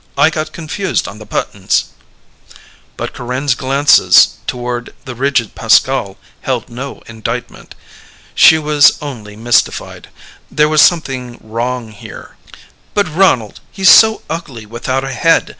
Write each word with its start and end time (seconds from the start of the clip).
I 0.17 0.31
got 0.31 0.51
confused 0.51 1.07
on 1.07 1.19
the 1.19 1.27
buttons." 1.27 1.83
But 2.97 3.13
Corinne's 3.13 3.53
glances 3.53 4.29
toward 4.47 4.95
the 5.05 5.13
rigid 5.13 5.53
Pascal 5.53 6.17
held 6.41 6.69
no 6.71 7.03
indictment. 7.05 7.75
She 8.33 8.57
was 8.57 8.97
only 8.99 9.35
mystified. 9.35 10.09
There 10.49 10.67
was 10.67 10.81
something 10.81 11.37
wrong 11.39 11.91
here. 11.91 12.35
"But 12.95 13.15
Ronald, 13.15 13.59
he's 13.71 13.91
so 13.91 14.23
ugly 14.27 14.65
without 14.65 15.03
a 15.03 15.13
head. 15.13 15.49